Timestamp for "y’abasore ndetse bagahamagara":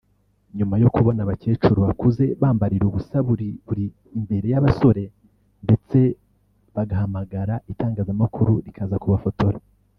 4.53-7.55